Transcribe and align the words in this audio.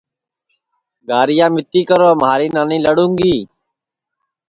گاہرِیا 1.07 1.47
متی 1.53 1.81
کرو 1.87 2.09
مھاری 2.21 2.47
نانی 2.55 2.77
لڑُوں 2.85 3.11
گی 3.17 3.35